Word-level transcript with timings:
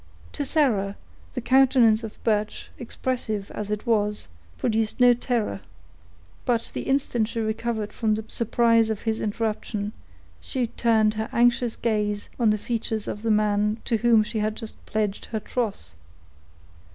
To 0.33 0.43
Sarah, 0.45 0.95
the 1.35 1.41
countenance 1.41 2.03
of 2.03 2.17
Birch, 2.23 2.71
expressive 2.79 3.51
as 3.51 3.69
it 3.69 3.85
was, 3.85 4.29
produced 4.57 4.99
no 4.99 5.13
terror; 5.13 5.61
but 6.43 6.71
the 6.73 6.85
instant 6.87 7.27
she 7.27 7.39
recovered 7.39 7.93
from 7.93 8.15
the 8.15 8.23
surprise 8.27 8.89
of 8.89 9.01
his 9.01 9.21
interruption, 9.21 9.93
she 10.39 10.65
turned 10.65 11.13
her 11.13 11.29
anxious 11.31 11.75
gaze 11.75 12.29
on 12.39 12.49
the 12.49 12.57
features 12.57 13.07
of 13.07 13.21
the 13.21 13.29
man 13.29 13.77
to 13.85 13.97
whom 13.97 14.23
she 14.23 14.39
had 14.39 14.55
just 14.55 14.83
pledged 14.87 15.25
her 15.27 15.39
troth. 15.39 15.93